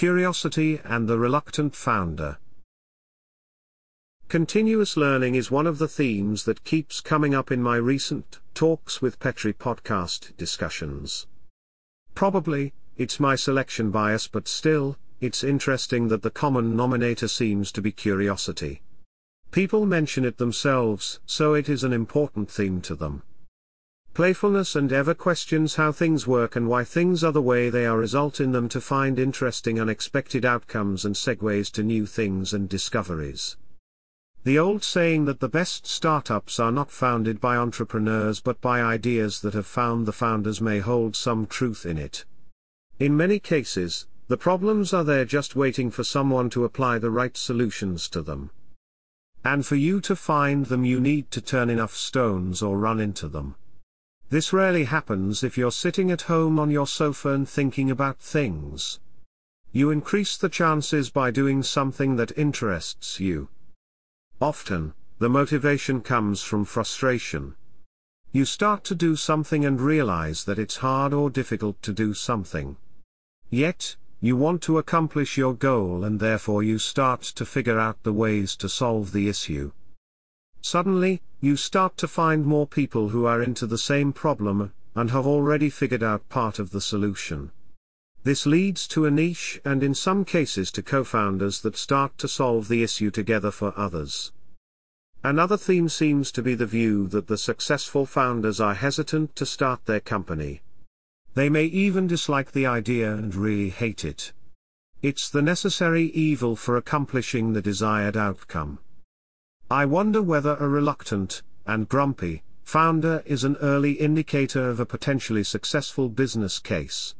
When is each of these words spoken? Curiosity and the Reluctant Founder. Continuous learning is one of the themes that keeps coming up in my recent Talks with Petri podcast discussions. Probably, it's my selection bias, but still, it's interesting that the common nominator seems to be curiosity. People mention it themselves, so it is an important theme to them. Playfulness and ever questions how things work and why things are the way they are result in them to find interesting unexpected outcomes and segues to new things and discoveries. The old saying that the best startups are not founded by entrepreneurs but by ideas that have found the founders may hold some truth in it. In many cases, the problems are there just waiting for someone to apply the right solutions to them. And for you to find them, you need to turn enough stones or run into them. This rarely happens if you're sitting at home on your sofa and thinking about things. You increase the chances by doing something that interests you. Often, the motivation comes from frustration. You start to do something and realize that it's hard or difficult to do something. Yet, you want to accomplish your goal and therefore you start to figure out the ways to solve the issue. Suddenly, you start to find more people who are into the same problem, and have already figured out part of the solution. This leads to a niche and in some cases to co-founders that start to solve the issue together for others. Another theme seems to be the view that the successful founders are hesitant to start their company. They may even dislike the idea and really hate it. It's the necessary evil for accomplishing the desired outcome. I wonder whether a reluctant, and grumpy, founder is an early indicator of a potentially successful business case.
Curiosity 0.00 0.80
and 0.82 1.06
the 1.06 1.18
Reluctant 1.18 1.76
Founder. 1.76 2.38
Continuous 4.28 4.96
learning 4.96 5.34
is 5.34 5.50
one 5.50 5.66
of 5.66 5.76
the 5.76 5.88
themes 5.88 6.44
that 6.44 6.64
keeps 6.64 7.02
coming 7.02 7.34
up 7.34 7.52
in 7.52 7.62
my 7.62 7.76
recent 7.76 8.38
Talks 8.54 9.02
with 9.02 9.18
Petri 9.20 9.52
podcast 9.52 10.34
discussions. 10.38 11.26
Probably, 12.14 12.72
it's 12.96 13.20
my 13.20 13.36
selection 13.36 13.90
bias, 13.90 14.26
but 14.26 14.48
still, 14.48 14.96
it's 15.20 15.44
interesting 15.44 16.08
that 16.08 16.22
the 16.22 16.30
common 16.30 16.74
nominator 16.74 17.28
seems 17.28 17.70
to 17.72 17.82
be 17.82 17.92
curiosity. 17.92 18.80
People 19.50 19.84
mention 19.84 20.24
it 20.24 20.38
themselves, 20.38 21.20
so 21.26 21.52
it 21.52 21.68
is 21.68 21.84
an 21.84 21.92
important 21.92 22.50
theme 22.50 22.80
to 22.80 22.94
them. 22.94 23.22
Playfulness 24.20 24.76
and 24.76 24.92
ever 24.92 25.14
questions 25.14 25.76
how 25.76 25.92
things 25.92 26.26
work 26.26 26.54
and 26.54 26.68
why 26.68 26.84
things 26.84 27.24
are 27.24 27.32
the 27.32 27.40
way 27.40 27.70
they 27.70 27.86
are 27.86 27.96
result 27.96 28.38
in 28.38 28.52
them 28.52 28.68
to 28.68 28.78
find 28.78 29.18
interesting 29.18 29.80
unexpected 29.80 30.44
outcomes 30.44 31.06
and 31.06 31.14
segues 31.14 31.72
to 31.72 31.82
new 31.82 32.04
things 32.04 32.52
and 32.52 32.68
discoveries. 32.68 33.56
The 34.44 34.58
old 34.58 34.84
saying 34.84 35.24
that 35.24 35.40
the 35.40 35.48
best 35.48 35.86
startups 35.86 36.60
are 36.60 36.70
not 36.70 36.90
founded 36.90 37.40
by 37.40 37.56
entrepreneurs 37.56 38.40
but 38.40 38.60
by 38.60 38.82
ideas 38.82 39.40
that 39.40 39.54
have 39.54 39.64
found 39.64 40.04
the 40.04 40.12
founders 40.12 40.60
may 40.60 40.80
hold 40.80 41.16
some 41.16 41.46
truth 41.46 41.86
in 41.86 41.96
it. 41.96 42.26
In 42.98 43.16
many 43.16 43.38
cases, 43.38 44.06
the 44.28 44.36
problems 44.36 44.92
are 44.92 45.02
there 45.02 45.24
just 45.24 45.56
waiting 45.56 45.90
for 45.90 46.04
someone 46.04 46.50
to 46.50 46.66
apply 46.66 46.98
the 46.98 47.10
right 47.10 47.38
solutions 47.38 48.06
to 48.10 48.20
them. 48.20 48.50
And 49.46 49.64
for 49.64 49.76
you 49.76 49.98
to 50.02 50.14
find 50.14 50.66
them, 50.66 50.84
you 50.84 51.00
need 51.00 51.30
to 51.30 51.40
turn 51.40 51.70
enough 51.70 51.96
stones 51.96 52.60
or 52.60 52.76
run 52.76 53.00
into 53.00 53.26
them. 53.26 53.54
This 54.30 54.52
rarely 54.52 54.84
happens 54.84 55.42
if 55.42 55.58
you're 55.58 55.72
sitting 55.72 56.12
at 56.12 56.22
home 56.22 56.60
on 56.60 56.70
your 56.70 56.86
sofa 56.86 57.30
and 57.30 57.48
thinking 57.48 57.90
about 57.90 58.20
things. 58.20 59.00
You 59.72 59.90
increase 59.90 60.36
the 60.36 60.48
chances 60.48 61.10
by 61.10 61.32
doing 61.32 61.64
something 61.64 62.14
that 62.14 62.38
interests 62.38 63.18
you. 63.18 63.48
Often, 64.40 64.94
the 65.18 65.28
motivation 65.28 66.00
comes 66.00 66.42
from 66.42 66.64
frustration. 66.64 67.56
You 68.30 68.44
start 68.44 68.84
to 68.84 68.94
do 68.94 69.16
something 69.16 69.64
and 69.64 69.80
realize 69.80 70.44
that 70.44 70.60
it's 70.60 70.76
hard 70.76 71.12
or 71.12 71.28
difficult 71.28 71.82
to 71.82 71.92
do 71.92 72.14
something. 72.14 72.76
Yet, 73.50 73.96
you 74.20 74.36
want 74.36 74.62
to 74.62 74.78
accomplish 74.78 75.36
your 75.36 75.54
goal 75.54 76.04
and 76.04 76.20
therefore 76.20 76.62
you 76.62 76.78
start 76.78 77.22
to 77.22 77.44
figure 77.44 77.80
out 77.80 78.00
the 78.04 78.12
ways 78.12 78.54
to 78.56 78.68
solve 78.68 79.10
the 79.10 79.28
issue. 79.28 79.72
Suddenly, 80.62 81.22
you 81.40 81.56
start 81.56 81.96
to 81.98 82.08
find 82.08 82.44
more 82.44 82.66
people 82.66 83.08
who 83.08 83.24
are 83.26 83.42
into 83.42 83.66
the 83.66 83.78
same 83.78 84.12
problem, 84.12 84.72
and 84.94 85.10
have 85.10 85.26
already 85.26 85.70
figured 85.70 86.02
out 86.02 86.28
part 86.28 86.58
of 86.58 86.70
the 86.70 86.80
solution. 86.80 87.50
This 88.22 88.44
leads 88.44 88.86
to 88.88 89.06
a 89.06 89.10
niche 89.10 89.60
and 89.64 89.82
in 89.82 89.94
some 89.94 90.24
cases 90.24 90.70
to 90.72 90.82
co-founders 90.82 91.62
that 91.62 91.76
start 91.76 92.18
to 92.18 92.28
solve 92.28 92.68
the 92.68 92.82
issue 92.82 93.10
together 93.10 93.50
for 93.50 93.72
others. 93.78 94.32
Another 95.24 95.56
theme 95.56 95.88
seems 95.88 96.30
to 96.32 96.42
be 96.42 96.54
the 96.54 96.66
view 96.66 97.06
that 97.08 97.26
the 97.26 97.38
successful 97.38 98.04
founders 98.04 98.60
are 98.60 98.74
hesitant 98.74 99.36
to 99.36 99.46
start 99.46 99.86
their 99.86 100.00
company. 100.00 100.60
They 101.34 101.48
may 101.48 101.64
even 101.64 102.06
dislike 102.06 102.52
the 102.52 102.66
idea 102.66 103.14
and 103.14 103.34
really 103.34 103.70
hate 103.70 104.04
it. 104.04 104.32
It's 105.02 105.30
the 105.30 105.42
necessary 105.42 106.06
evil 106.06 106.56
for 106.56 106.76
accomplishing 106.76 107.52
the 107.52 107.62
desired 107.62 108.16
outcome. 108.16 108.80
I 109.72 109.84
wonder 109.84 110.20
whether 110.20 110.56
a 110.56 110.68
reluctant, 110.68 111.42
and 111.64 111.88
grumpy, 111.88 112.42
founder 112.64 113.22
is 113.24 113.44
an 113.44 113.56
early 113.62 113.92
indicator 113.92 114.68
of 114.68 114.80
a 114.80 114.84
potentially 114.84 115.44
successful 115.44 116.08
business 116.08 116.58
case. 116.58 117.14